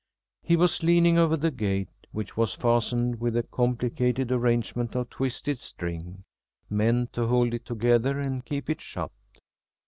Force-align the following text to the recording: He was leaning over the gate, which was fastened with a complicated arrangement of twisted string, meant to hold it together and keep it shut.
He 0.41 0.55
was 0.55 0.81
leaning 0.81 1.19
over 1.19 1.37
the 1.37 1.51
gate, 1.51 2.07
which 2.11 2.35
was 2.35 2.55
fastened 2.55 3.19
with 3.19 3.37
a 3.37 3.43
complicated 3.43 4.31
arrangement 4.31 4.95
of 4.95 5.11
twisted 5.11 5.59
string, 5.59 6.23
meant 6.71 7.13
to 7.13 7.27
hold 7.27 7.53
it 7.53 7.65
together 7.65 8.19
and 8.19 8.43
keep 8.43 8.67
it 8.67 8.81
shut. 8.81 9.11